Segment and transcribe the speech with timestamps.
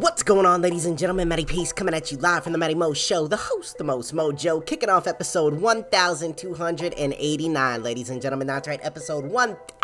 [0.00, 1.28] What's going on, ladies and gentlemen?
[1.28, 4.14] Matty Peace coming at you live from the Matty Mo Show, the host, the most
[4.14, 8.46] mojo, kicking off episode 1289, ladies and gentlemen.
[8.46, 9.79] That's right, episode 1289,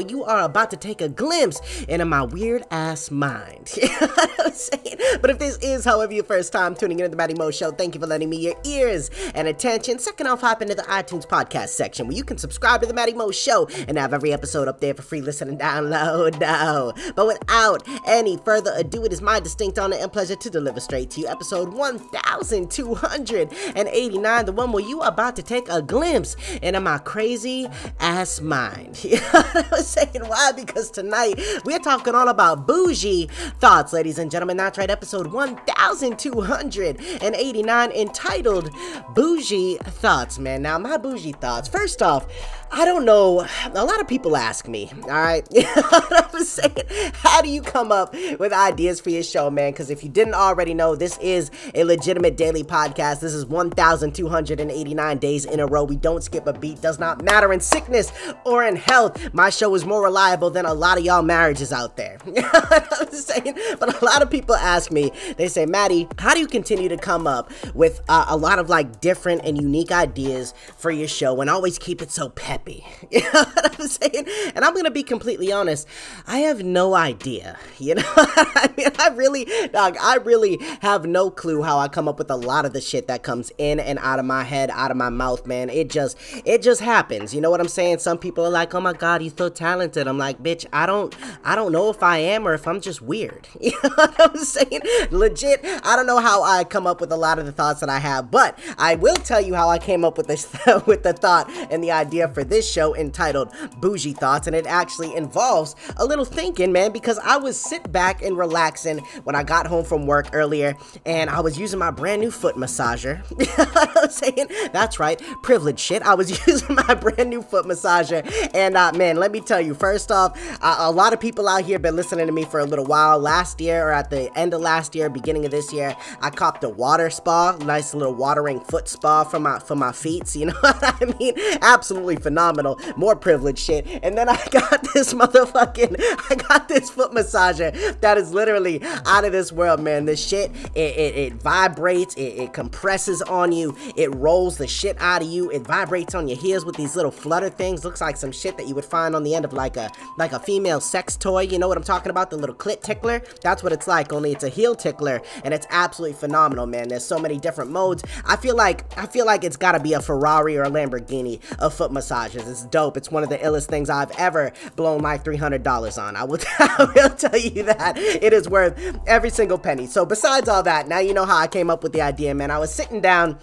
[0.00, 3.72] where you are about to take a glimpse into my weird ass mind.
[3.82, 4.96] you know what I'm saying?
[5.20, 7.94] But if this is, however, your first time tuning into the Matty Mo Show, thank
[7.94, 9.98] you for lending me your ears and attention.
[9.98, 13.12] Second off, hop into the iTunes podcast section where you can subscribe to the Matty
[13.12, 16.40] Mo Show and have every episode up there for free listen and download.
[16.40, 16.94] No.
[17.14, 21.10] But without any further ado, it is my distinct honor and pleasure to deliver straight
[21.10, 26.80] to you episode 1289, the one where you are about to take a glimpse into
[26.80, 27.59] my crazy
[27.98, 29.04] ass mind.
[29.10, 30.22] You know what I was saying?
[30.26, 30.52] Why?
[30.52, 34.56] Because tonight we're talking all about bougie thoughts, ladies and gentlemen.
[34.56, 38.70] That's right, episode 1289 entitled
[39.14, 40.62] Bougie Thoughts, man.
[40.62, 42.26] Now, my bougie thoughts, first off,
[42.72, 43.44] I don't know.
[43.74, 45.46] A lot of people ask me, all right?
[45.92, 46.76] I'm saying,
[47.14, 49.72] how do you come up with ideas for your show, man?
[49.72, 53.20] Because if you didn't already know, this is a legitimate daily podcast.
[53.20, 55.82] This is 1,289 days in a row.
[55.82, 56.80] We don't skip a beat.
[56.80, 58.12] Does not matter in sickness
[58.44, 59.34] or in health.
[59.34, 62.18] My show is more reliable than a lot of y'all marriages out there.
[62.36, 66.46] I'm saying, but a lot of people ask me, they say, Matty, how do you
[66.46, 70.92] continue to come up with uh, a lot of like different and unique ideas for
[70.92, 72.59] your show and always keep it so pep?
[72.60, 72.84] Happy.
[73.10, 74.26] You know what I'm saying?
[74.54, 75.88] And I'm gonna be completely honest.
[76.28, 77.58] I have no idea.
[77.78, 82.06] You know, I mean, I really, dog, I really have no clue how I come
[82.06, 84.70] up with a lot of the shit that comes in and out of my head,
[84.70, 85.70] out of my mouth, man.
[85.70, 87.34] It just, it just happens.
[87.34, 87.98] You know what I'm saying?
[87.98, 91.14] Some people are like, "Oh my God, you're so talented." I'm like, "Bitch, I don't,
[91.42, 94.36] I don't know if I am or if I'm just weird." You know what I'm
[94.36, 94.80] saying?
[95.10, 97.88] Legit, I don't know how I come up with a lot of the thoughts that
[97.88, 100.50] I have, but I will tell you how I came up with this,
[100.86, 103.50] with the thought and the idea for this show entitled
[103.80, 108.22] Bougie Thoughts, and it actually involves a little thinking, man, because I was sit back
[108.22, 112.20] and relaxing when I got home from work earlier, and I was using my brand
[112.20, 113.22] new foot massager.
[113.96, 116.02] I was saying, that's right, privileged shit.
[116.02, 119.72] I was using my brand new foot massager, and uh, man, let me tell you,
[119.72, 122.64] first off, uh, a lot of people out here been listening to me for a
[122.64, 123.18] little while.
[123.18, 126.64] Last year, or at the end of last year, beginning of this year, I copped
[126.64, 130.26] a water spa, nice little watering foot spa for my for my feet.
[130.26, 131.34] So you know what I mean?
[131.62, 133.86] Absolutely phenomenal phenomenal, more privileged shit.
[134.02, 135.96] And then I got this motherfucking,
[136.30, 140.06] I got this foot massager that is literally out of this world, man.
[140.06, 144.96] This shit, it, it, it vibrates, it, it compresses on you, it rolls the shit
[145.00, 147.84] out of you, it vibrates on your heels with these little flutter things.
[147.84, 150.32] Looks like some shit that you would find on the end of like a like
[150.32, 151.42] a female sex toy.
[151.42, 152.30] You know what I'm talking about?
[152.30, 153.22] The little clit tickler.
[153.42, 154.12] That's what it's like.
[154.12, 156.88] Only it's a heel tickler, and it's absolutely phenomenal, man.
[156.88, 158.02] There's so many different modes.
[158.24, 161.40] I feel like I feel like it's got to be a Ferrari or a Lamborghini,
[161.58, 162.96] a foot massage It's dope.
[162.96, 166.16] It's one of the illest things I've ever blown my $300 on.
[166.16, 167.96] I will, I will tell you that.
[167.96, 169.86] It is worth every single penny.
[169.86, 172.50] So besides all that, now you know how I came up with the idea, man.
[172.50, 173.38] I was sitting down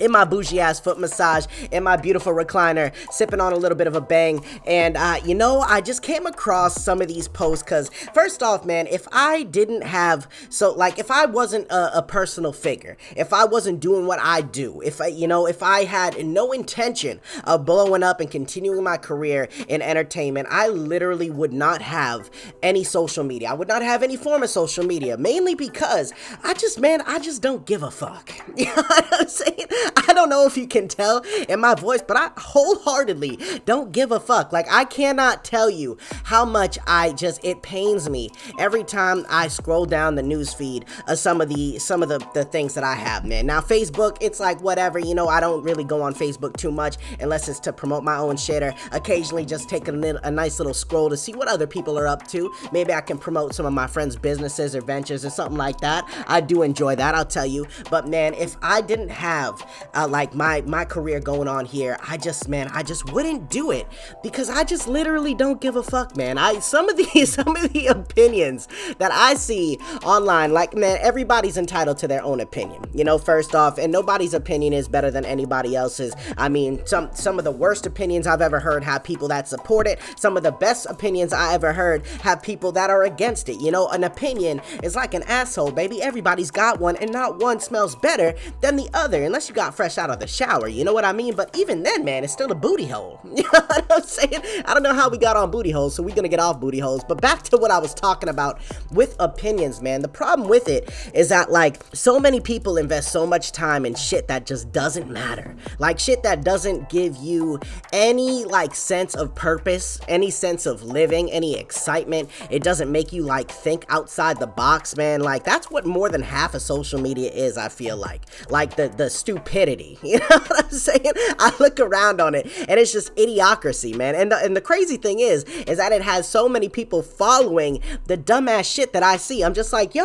[0.00, 3.86] in my bougie ass foot massage in my beautiful recliner sipping on a little bit
[3.86, 4.44] of a bang.
[4.66, 8.64] And uh, you know i just came across some of these posts because first off
[8.64, 13.32] man if i didn't have so like if i wasn't a, a, personal figure if
[13.32, 17.20] i wasn't doing what i do if i you know if i had no intention
[17.44, 22.30] of blowing up and continuing my career in entertainment i literally would not have
[22.62, 23.50] any social media.
[23.50, 26.12] I would not have any form of social media mainly because
[26.42, 28.32] i just man i just don't give a fuck.
[28.56, 29.66] You know what i'm saying
[30.08, 34.12] I don't know if you can tell in my voice, but I wholeheartedly don't give
[34.12, 34.52] a fuck.
[34.52, 39.48] Like, I cannot tell you how much I just, it pains me every time I
[39.48, 42.84] scroll down the news feed of some of the, some of the, the things that
[42.84, 43.46] I have, man.
[43.46, 46.96] Now, Facebook, it's like whatever, you know, I don't really go on Facebook too much
[47.20, 50.58] unless it's to promote my own shit or occasionally just take a, little, a nice
[50.58, 52.52] little scroll to see what other people are up to.
[52.72, 56.04] Maybe I can promote some of my friends' businesses or ventures or something like that.
[56.26, 57.66] I do enjoy that, I'll tell you.
[57.90, 59.62] But man, if I didn't have
[59.94, 63.70] uh, like my my career going on here, I just man, I just wouldn't do
[63.70, 63.86] it
[64.22, 66.38] because I just literally don't give a fuck, man.
[66.38, 68.68] I some of the some of the opinions
[68.98, 72.84] that I see online, like man, everybody's entitled to their own opinion.
[72.94, 76.14] You know, first off, and nobody's opinion is better than anybody else's.
[76.36, 79.86] I mean, some some of the worst opinions I've ever heard have people that support
[79.86, 79.98] it.
[80.16, 83.60] Some of the best opinions I ever heard have people that are against it.
[83.60, 86.02] You know, an opinion is like an asshole, baby.
[86.02, 89.98] Everybody's got one, and not one smells better than the other, unless you got fresh
[89.98, 90.68] out of the shower.
[90.68, 91.34] You know what I mean?
[91.36, 93.20] But even then, man, it's still a booty hole.
[93.40, 94.42] You know what I'm saying?
[94.66, 96.78] I don't know how we got on booty holes, so we're gonna get off booty
[96.78, 97.02] holes.
[97.08, 98.60] But back to what I was talking about
[98.92, 100.02] with opinions, man.
[100.02, 103.94] The problem with it is that, like, so many people invest so much time in
[103.94, 105.56] shit that just doesn't matter.
[105.78, 107.60] Like, shit that doesn't give you
[107.92, 112.28] any, like, sense of purpose, any sense of living, any excitement.
[112.50, 115.20] It doesn't make you, like, think outside the box, man.
[115.20, 118.22] Like, that's what more than half of social media is, I feel like.
[118.50, 119.08] Like, the, the
[119.50, 119.98] stupidity.
[120.10, 121.12] You know what I'm saying?
[121.38, 124.16] I look around on it, and it's just idiocracy, man.
[124.16, 127.80] And the, and the crazy thing is, is that it has so many people following
[128.06, 129.44] the dumbass shit that I see.
[129.44, 130.04] I'm just like, yo,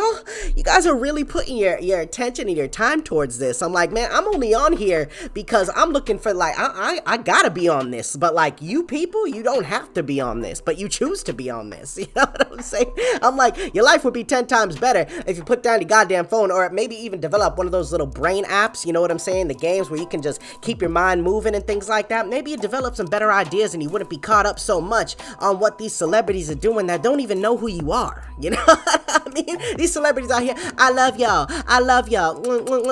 [0.54, 3.62] you guys are really putting your, your attention and your time towards this.
[3.62, 7.16] I'm like, man, I'm only on here because I'm looking for like, I, I, I
[7.16, 8.14] gotta be on this.
[8.14, 11.32] But like you people, you don't have to be on this, but you choose to
[11.32, 11.98] be on this.
[12.06, 12.92] You know what I'm saying?
[13.20, 16.26] I'm like, your life would be 10 times better if you put down your goddamn
[16.26, 18.86] phone or maybe even develop one of those little brain apps.
[18.86, 19.35] You know what I'm saying?
[19.44, 22.28] The games where you can just keep your mind moving and things like that.
[22.28, 25.58] Maybe you develop some better ideas and you wouldn't be caught up so much on
[25.58, 28.22] what these celebrities are doing that don't even know who you are.
[28.38, 29.58] You know I mean?
[29.78, 31.46] These celebrities out here, I love y'all.
[31.66, 32.34] I love y'all.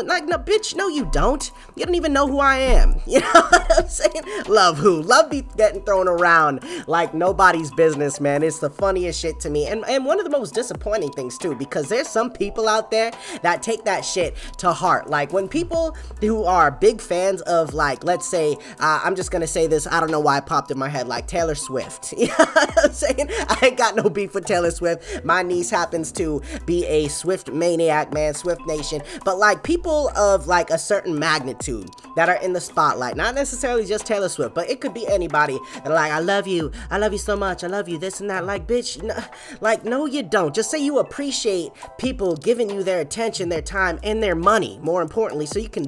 [0.05, 1.51] Like, no, bitch, no, you don't.
[1.77, 3.01] You don't even know who I am.
[3.07, 4.25] You know what I'm saying?
[4.49, 5.03] Love who?
[5.03, 8.43] Love be getting thrown around like nobody's business, man.
[8.43, 9.67] It's the funniest shit to me.
[9.67, 13.13] And, and one of the most disappointing things, too, because there's some people out there
[13.43, 15.09] that take that shit to heart.
[15.09, 19.47] Like, when people who are big fans of, like, let's say, uh, I'm just gonna
[19.47, 22.13] say this, I don't know why it popped in my head, like Taylor Swift.
[22.25, 23.29] You know what I'm saying?
[23.31, 25.23] I ain't got no beef with Taylor Swift.
[25.27, 29.03] My niece happens to be a Swift maniac, man, Swift Nation.
[29.27, 33.85] But like people of like a certain magnitude that are in the spotlight, not necessarily
[33.85, 37.13] just Taylor Swift, but it could be anybody that like, I love you, I love
[37.13, 38.47] you so much, I love you, this and that.
[38.47, 39.03] Like, bitch,
[39.61, 40.55] like, no, you don't.
[40.55, 45.03] Just say you appreciate people giving you their attention, their time, and their money, more
[45.03, 45.85] importantly, so you can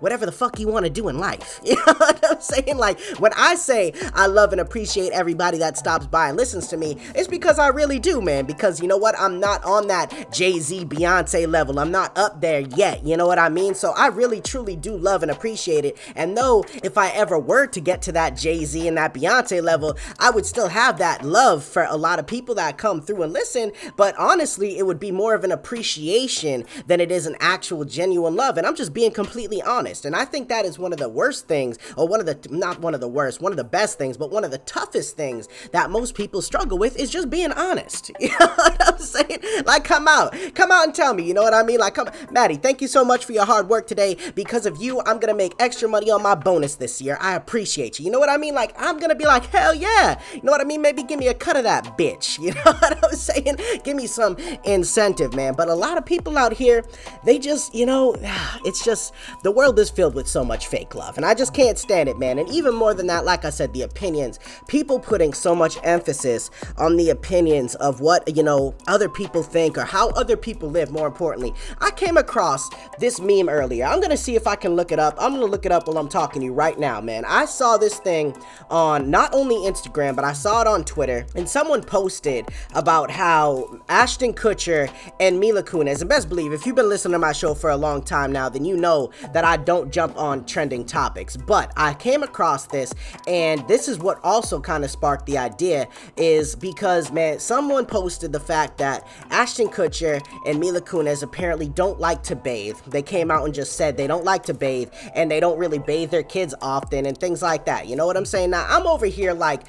[0.00, 1.60] whatever the fuck you want to do in life.
[1.74, 2.76] You know what I'm saying?
[2.76, 6.76] Like, when I say I love and appreciate everybody that stops by and listens to
[6.76, 8.44] me, it's because I really do, man.
[8.44, 9.18] Because you know what?
[9.18, 11.80] I'm not on that Jay Z, Beyonce level.
[11.80, 13.04] I'm not up there yet.
[13.04, 13.74] You know what I mean?
[13.74, 15.98] So I really, truly do love and appreciate it.
[16.14, 19.62] And though if I ever were to get to that Jay Z and that Beyonce
[19.62, 23.22] level, I would still have that love for a lot of people that come through
[23.22, 23.72] and listen.
[23.96, 28.36] But honestly, it would be more of an appreciation than it is an actual genuine
[28.36, 28.58] love.
[28.58, 30.04] And I'm just being completely honest.
[30.04, 32.80] And I think that is one of the worst things, or one of the, not
[32.80, 35.48] one of the worst, one of the best things, but one of the toughest things
[35.72, 38.10] that most people struggle with is just being honest.
[38.24, 39.40] You know what I'm saying?
[39.66, 40.34] Like, come out.
[40.54, 41.24] Come out and tell me.
[41.24, 41.78] You know what I mean?
[41.78, 44.16] Like, come, Matty, thank you so much for your hard work today.
[44.34, 47.18] Because of you, I'm gonna make extra money on my bonus this year.
[47.20, 48.06] I appreciate you.
[48.06, 48.54] You know what I mean?
[48.54, 50.18] Like, I'm gonna be like, hell yeah.
[50.32, 50.80] You know what I mean?
[50.80, 52.38] Maybe give me a cut of that bitch.
[52.44, 53.56] You know what I'm saying?
[53.84, 55.54] Give me some incentive, man.
[55.54, 56.84] But a lot of people out here,
[57.24, 58.14] they just, you know,
[58.64, 59.12] it's just,
[59.42, 61.16] the world is filled with so much fake love.
[61.16, 62.38] And I just can't stand it, man.
[62.38, 64.38] And even more than that, like I said, the opinions.
[64.68, 69.78] People putting so much emphasis on the opinions of what, you know, other people think
[69.78, 71.54] or how other people live, more importantly.
[71.80, 72.68] I came across
[72.98, 73.84] this meme earlier.
[73.84, 75.14] I'm gonna see if I can look it up.
[75.18, 77.24] I'm gonna look it up while I'm talking to you right now, man.
[77.26, 78.36] I saw this thing
[78.70, 83.80] on not only Instagram, but I saw it on Twitter, and someone posted about how
[83.88, 84.90] Ashton Kutcher
[85.20, 87.76] and Mila Kunis, and best believe, if you've been listening to my show for a
[87.76, 91.36] long time now, then you know that I don't jump on trending topics.
[91.36, 92.94] But I came across this,
[93.26, 95.86] and this is what also kind of sparked the idea,
[96.16, 102.00] is because, man, someone posted the fact that Ashton Kutcher and Mila Kunis apparently don't
[102.00, 102.78] like to bathe.
[102.86, 105.78] They came out and just said they don't like to bathe, and they don't really
[105.78, 107.88] bathe their kids often, and things like that.
[107.88, 108.50] You know what I'm saying?
[108.50, 109.62] Now, I'm over here like,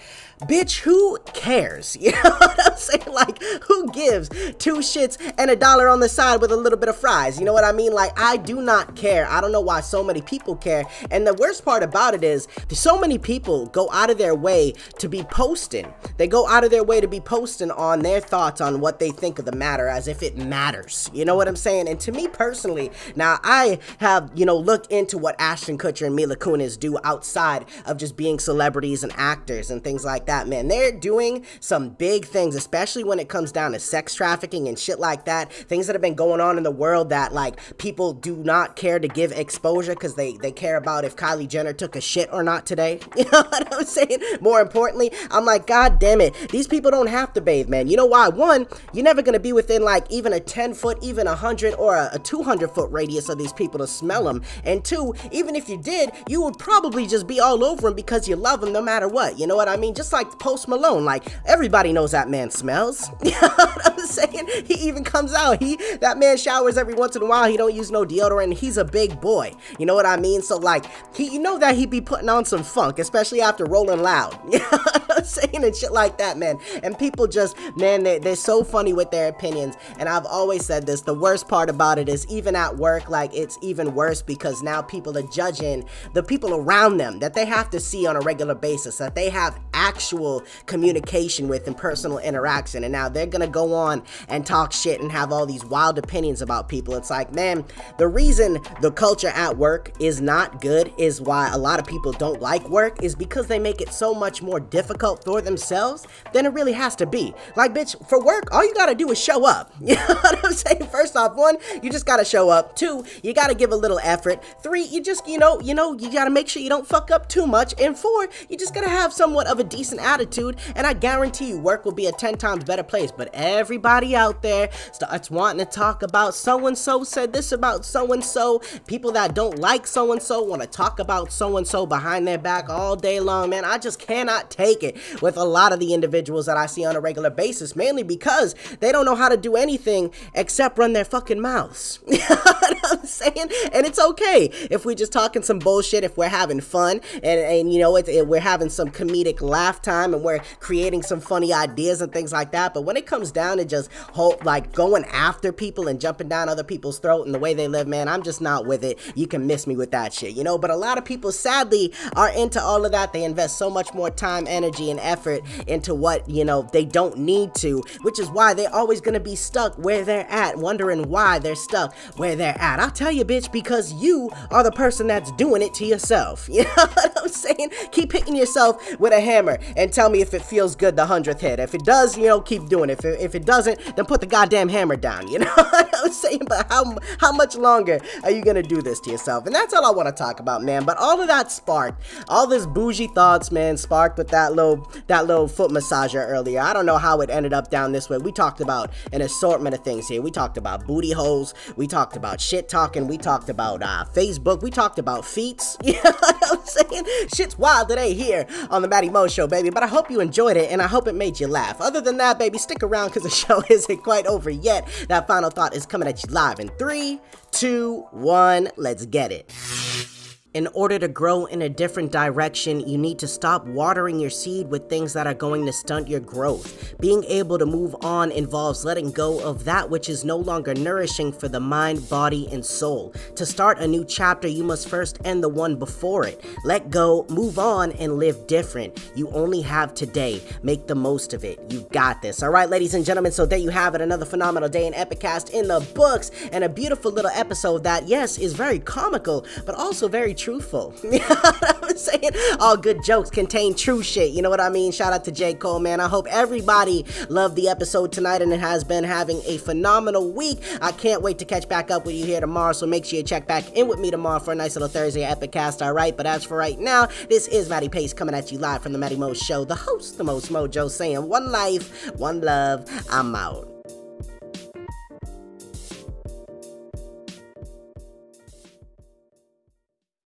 [0.44, 1.98] bitch, who cares?
[2.06, 3.12] You know what I'm saying?
[3.12, 4.30] Like, who gives
[4.60, 7.40] two shits and a dollar on the side with a little bit of fries?
[7.40, 7.94] You know what I mean?
[7.94, 9.26] Like, I do not care.
[9.28, 10.84] I don't know why so many people care.
[11.12, 14.74] And the worst part about it is, so many people go out of their way
[15.00, 15.92] to be posting.
[16.18, 19.12] They go out of their way to be posting on their thoughts on what they
[19.12, 21.10] think of the matter as if it matters.
[21.14, 21.88] You know what I'm saying?
[21.88, 26.16] And to me personally, now I have, you know, looked into what Ashton Kutcher and
[26.16, 30.68] Mila Kunis do outside of just being celebrities and actors and things like that, man.
[30.68, 35.00] They're doing some big things, especially when it comes down to sex trafficking and shit
[35.00, 35.52] like that.
[35.52, 39.00] Things that have been going on in the world that like people do not care
[39.00, 42.44] to give exposure because they, they care about if Kylie Jenner took a shit or
[42.44, 43.00] not today.
[43.26, 44.20] You know what I'm saying?
[44.42, 46.34] More importantly, I'm like, God damn it.
[46.50, 47.88] These people don't have to bathe, man.
[47.88, 48.28] You know why?
[48.28, 51.74] One, you're never going to be within like even a 10 foot, even a 100
[51.76, 54.44] or a, a 200 foot radius of these people to smell them.
[54.64, 58.28] And two, even if you did, you would probably just be all over them because
[58.28, 59.40] you love them no matter what.
[59.40, 59.96] You know what I mean?
[59.96, 61.06] Just like Post Malone.
[61.06, 63.10] Like, everybody knows that man smells.
[63.26, 64.48] You know what I'm saying?
[64.66, 65.62] He even comes out.
[65.62, 67.50] He That man showers every once in a while.
[67.50, 68.54] He don't use no deodorant.
[68.54, 69.35] He's a big boy.
[69.78, 70.42] You know what I mean?
[70.42, 74.02] So like, he, you know that he'd be putting on some funk, especially after rolling
[74.02, 74.38] loud.
[75.24, 75.64] Saying?
[75.64, 76.60] And shit like that, man.
[76.84, 79.76] And people just, man, they, they're so funny with their opinions.
[79.98, 83.34] And I've always said this, the worst part about it is even at work, like
[83.34, 87.70] it's even worse because now people are judging the people around them that they have
[87.72, 92.84] to see on a regular basis, that they have actual communication with and personal interaction.
[92.84, 96.42] And now they're gonna go on and talk shit and have all these wild opinions
[96.42, 96.96] about people.
[96.96, 97.66] It's like, man,
[97.98, 102.12] the reason the culture at work is not good is why a lot of people
[102.12, 106.46] don't like work is because they make it so much more difficult for themselves than
[106.46, 107.34] it really has to be.
[107.56, 109.74] Like, bitch, for work, all you gotta do is show up.
[109.86, 110.88] You know what I'm saying?
[110.88, 112.76] First off, one, you just gotta show up.
[112.76, 114.44] Two, you gotta give a little effort.
[114.62, 117.30] Three, you just, you know, you know, you gotta make sure you don't fuck up
[117.30, 117.74] too much.
[117.80, 120.58] And four, you just gotta have somewhat of a decent attitude.
[120.76, 123.12] And I guarantee you, work will be a 10 times better place.
[123.12, 127.86] But everybody out there starts wanting to talk about so and so said this about
[127.86, 128.62] so and so.
[128.88, 132.28] People that don't like so and so want to talk about so and so behind
[132.28, 133.66] their back all day long, man.
[133.66, 136.96] I just cannot take it with a lot of the individuals that I see on
[136.96, 141.06] a regular basis, mainly because they don't know how to do anything except run their
[141.06, 142.00] fucking mouths.
[142.08, 143.50] you know what I'm saying?
[143.74, 147.74] And it's okay if we're just talking some bullshit, if we're having fun, and, and
[147.74, 152.02] you know, it, we're having some comedic laugh time and we're creating some funny ideas
[152.02, 152.74] and things like that.
[152.74, 156.50] But when it comes down to just hope, like going after people and jumping down
[156.50, 159.00] other people's throat and the way they live, man, I'm just not with it.
[159.14, 160.58] You can miss me with that shit, you know?
[160.58, 163.14] But a lot of people sadly are into all of that.
[163.14, 167.18] They invest so much more time, energy, and effort into what, you know, they don't
[167.18, 171.40] need to, which is why they're always gonna be stuck where they're at, wondering why
[171.40, 172.80] they're stuck where they're at.
[172.80, 176.50] I'll tell you, bitch, because you are the person that's doing it to yourself.
[176.56, 177.70] You know what I'm saying?
[177.92, 181.42] Keep hitting yourself with a hammer and tell me if it feels good the hundredth
[181.42, 181.60] hit.
[181.60, 183.00] If it does, you know, keep doing it.
[183.00, 185.28] If it, if it doesn't, then put the goddamn hammer down.
[185.28, 186.44] You know what I'm saying?
[186.48, 189.46] But how how much longer are you gonna do this to yourself?
[189.46, 190.86] And that's all I want to talk about, man.
[190.86, 195.28] But all of that sparked, all this bougie thoughts, man, sparked with that little that
[195.28, 196.62] little foot massager earlier.
[196.62, 198.18] I don't know how it ended up down this way.
[198.18, 200.22] We talked about an assortment of things here.
[200.22, 201.54] We talked about booty holes.
[201.76, 203.08] We talked about shit talking.
[203.08, 204.62] We talked about uh, Facebook.
[204.62, 205.78] We talked about feets.
[205.96, 207.06] You know what I'm saying?
[207.34, 209.70] Shit's wild today here on the Matty Mo Show, baby.
[209.70, 211.80] But I hope you enjoyed it and I hope it made you laugh.
[211.80, 214.88] Other than that, baby, stick around because the show isn't quite over yet.
[215.08, 217.22] That final thought is coming at you live in three,
[217.52, 218.70] two, one.
[218.86, 220.15] Let's get it.
[220.56, 224.70] In order to grow in a different direction, you need to stop watering your seed
[224.70, 226.96] with things that are going to stunt your growth.
[226.98, 231.34] Being able to move on involves letting go of that which is no longer nourishing
[231.34, 233.14] for the mind, body, and soul.
[233.36, 236.42] To start a new chapter, you must first end the one before it.
[236.64, 239.12] Let go, move on, and live different.
[239.14, 240.42] You only have today.
[240.64, 241.60] Make the most of it.
[241.70, 242.42] You got this.
[242.42, 244.00] All right, ladies and gentlemen, so there you have it.
[244.00, 248.38] Another phenomenal day in Epicast in the books, and a beautiful little episode that, yes,
[248.38, 250.94] is very comical, but also very truthful.
[251.04, 252.30] I'm saying?
[252.60, 254.30] All good jokes contain true shit.
[254.30, 254.92] You know what I mean?
[254.92, 255.56] Shout out to J.
[255.56, 256.00] Cole, man.
[256.00, 260.60] I hope everybody loved the episode tonight and it has been having a phenomenal week.
[260.82, 263.24] I can't wait to catch back up with you here tomorrow, so make sure you
[263.24, 266.16] check back in with me tomorrow for a nice little Thursday Epicast, alright?
[266.16, 269.00] But as for right now, this is Matty Pace coming at you live from the
[269.00, 273.75] Matty Mo Show, the host, the most mojo, saying one life, one love, I'm out.